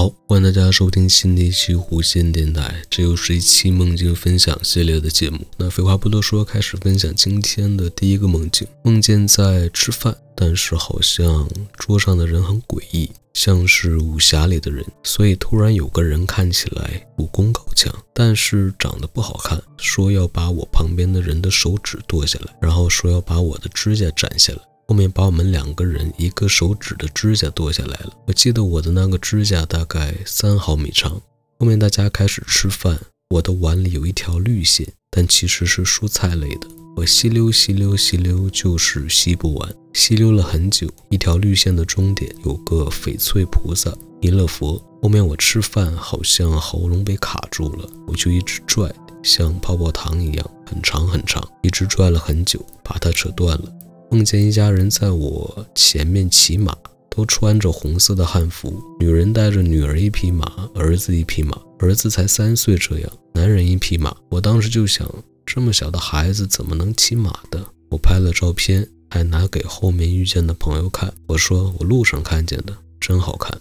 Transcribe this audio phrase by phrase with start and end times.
[0.00, 5.40] 好，欢迎大家收听新的一期弧线电台，这又是一期梦境分享系列的节目。
[5.58, 8.66] 那废话不多说，开始分享今天的第一个梦境。
[8.82, 11.46] 梦见在吃饭，但是好像
[11.76, 14.82] 桌上的人很诡异，像是武侠里的人。
[15.02, 24.60] 所以突然有个人看起来武功高强，但是长得不好看，说要把我旁边的人的手指剁下来，然后说要把我的指甲斩下来。
[24.90, 28.12] 后面把我们两个人一个手指的指甲剁下来了。
[28.26, 31.12] 我记得我的那个指甲大概三毫米长。
[31.60, 36.66] 后面大家开始吃饭，我的碗里有一条绿线，但其实是蔬菜类的。
[36.96, 40.88] 我吸溜吸溜吸溜，就是吸不完，吸溜了很久。
[41.08, 44.84] 一条绿线的终点有个翡翠菩萨、弥勒佛。
[45.00, 53.72] 后面我吃饭好像喉咙被卡住了，我就一直拽，像泡泡糖一样，很长很长，一直拽了很久，把它扯断了。
[54.10, 56.76] 梦见一家人在我前面骑马，
[57.08, 64.16] 都穿着红色的汉服，女人带着女儿一匹马，儿子一匹马，儿子才三岁，这样，男人一匹马。
[64.28, 65.08] 我当时就想，
[65.46, 67.64] 这么小的孩子怎么能骑马的？
[67.88, 71.14] 我拍了照片，还拿给后面遇见的朋友看。
[71.28, 73.60] 我说我路上看见的，真好看。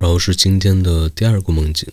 [0.00, 1.88] 然后是今天的第二个梦境，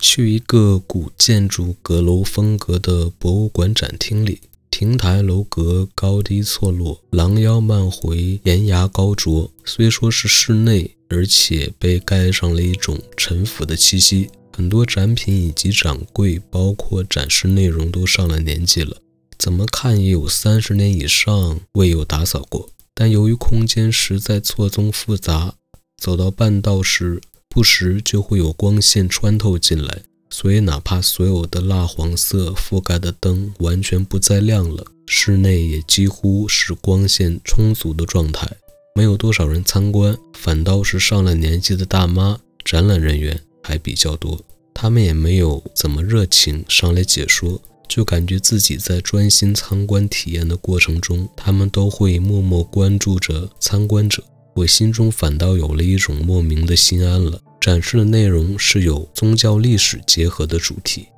[0.00, 4.40] 去一个古建筑阁楼风格的博物馆展厅里。
[4.70, 9.50] 亭台楼阁高低错落，廊腰漫回，檐牙高啄。
[9.64, 14.30] 虽说是室内，而且被盖上了一种陈腐的气息。
[14.52, 18.96] 很多展品以及展柜，包括展示内容，都上了年纪了，
[19.38, 22.68] 怎么看也有三十年以上未有打扫过。
[22.94, 25.54] 但由于空间实在错综复杂，
[25.96, 30.02] 走到半道时，不时就会有光线穿透进来。
[30.30, 38.46] 所以，哪怕所有的蜡黄色覆盖的灯完全不再亮了，室内也几乎是光线充足的状态。
[38.94, 42.38] 没有多少人参观，反倒是上了年纪的大妈。
[42.64, 44.38] 展览人员还比较多，
[44.74, 47.58] 他们也没有怎么热情上来解说，
[47.88, 54.22] 就感觉自己在专心参观体验的过程中，他们都会默默关注着参观者。
[54.54, 57.40] 我心中反倒有了一种莫名的心安了。
[57.60, 61.08] 展示的内容是有宗教历史结合的主题，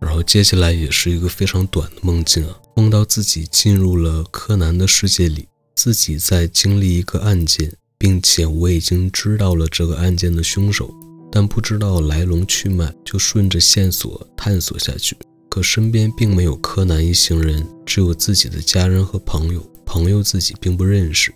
[0.00, 10.92] 然后接下来也是一个非常短的梦境啊，梦到自己进入了柯南的世界里，自己在经历一个案件，并且我已经知道了这个案件的凶手，
[11.30, 15.16] 但不知道来龙去脉，就顺着线索探索下去，
[15.50, 21.32] 可身边并没有柯南一行人，只有自己的家人和朋友，朋友自己并不认识。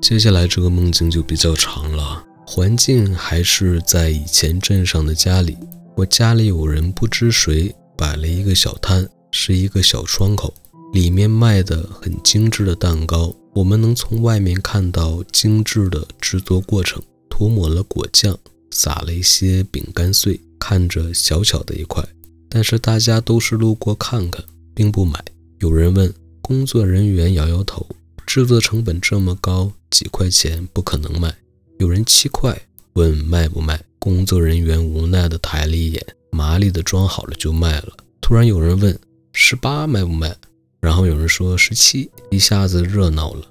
[0.00, 2.24] 接下来这个梦境就比较长了。
[2.50, 5.54] 环境还是在以前镇上的家里，
[5.94, 10.54] 我家里有人不知谁摆了一个小摊，是一个小窗口，
[10.94, 18.34] 里面卖的很精致的蛋糕，我们能从外面看到精致的制作过程，涂抹了果酱，
[18.70, 22.02] 撒了一些饼干碎，看着小巧的一块，
[22.48, 24.42] 但是大家都是路过看看，
[24.74, 25.22] 并不买。
[25.58, 26.10] 有人问，
[26.40, 27.86] 工作人员摇摇头，
[28.26, 31.36] 制作成本这么高，几块钱不可能卖。
[31.78, 32.60] 有人七块
[32.94, 37.96] 问卖不卖，工作人员无奈的抬了一眼，麻利的装好了就卖了。
[38.20, 38.98] 突然有人问
[39.32, 40.34] 十八卖不卖，
[40.80, 43.42] 然后有人说十七，一下子热闹了，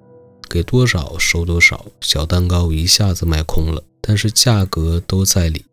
[0.49, 5.63] 给多少收多少，小蛋糕一下子卖空了，但是价格都在理，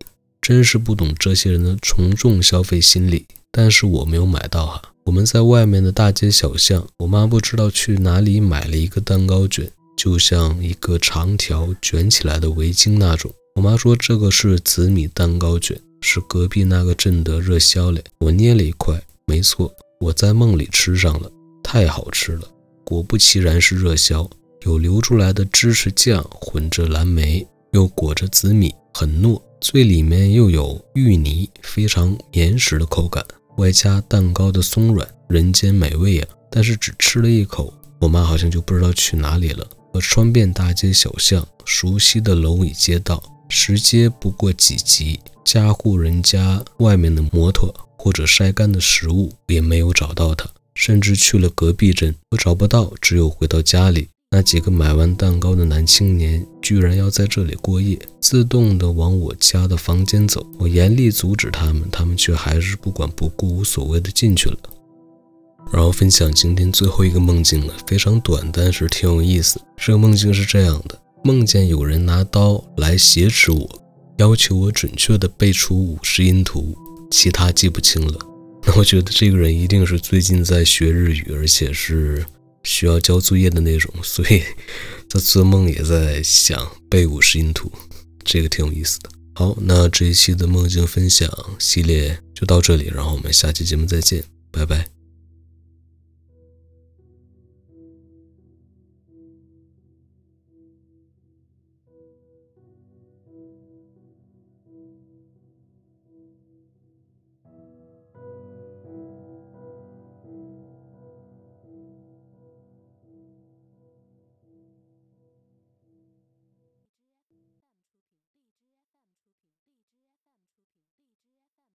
[0.40, 3.26] 真是不懂这些人的从众消费心理。
[3.50, 9.68] 但是我没有买到哈，我们在外面的大街小巷，我妈不知道去哪里买了一个蛋糕卷。
[10.04, 13.32] 就像一个长条卷起来的围巾那种。
[13.54, 18.04] 我妈说这个是紫米蛋糕卷，是隔壁那个镇的热销嘞。
[18.18, 22.42] 我捏了一块，没错，我在梦里吃上了，太好吃了。
[22.84, 24.28] 果不其然是热销，
[24.66, 33.24] 有流出来的芝士酱混着蓝莓，又裹着紫米，很糯，最里面又有芋泥，非常绵实的口感，
[33.56, 36.26] 外加蛋糕的松软，人间美味呀。
[36.50, 37.72] 但是只吃了一口，
[38.02, 39.66] 我妈好像就不知道去哪里了。
[39.94, 54.08] 我穿遍大街小巷，熟悉的楼与街道，石阶不过几集，家户人家外面的摩托或者晒干的食物也没有找到他，甚至去了隔壁镇，我找不到，只有回到家里。
[54.32, 60.44] 那几个买完蛋糕的男青年居然要在这里过夜，自动的往我家的房间走。
[60.58, 64.58] 我严厉阻止他们，他们却还是不管不顾、无所谓的进去了。
[65.72, 69.60] 然后分享今天最后一个梦境了，非常短，但是挺有意思。
[69.76, 73.82] 这个梦境是这样的：梦见有人拿刀来挟持我，
[74.18, 76.76] 要求我准确的背出五十音图，
[77.10, 78.18] 其他记不清了。
[78.66, 82.24] 那 我觉得这个人一定是最近在学日语，而且是。
[82.66, 84.42] 需要交作业的那种， 所以
[85.10, 87.70] 在做梦也在想背五十音图，
[88.24, 89.10] 这个挺有意思的。
[89.34, 94.93] 好，那这一期的梦境分享系列就到这里，然后我们下期节目再见，拜拜。